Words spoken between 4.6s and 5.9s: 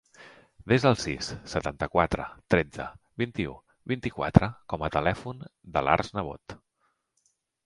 com a telèfon de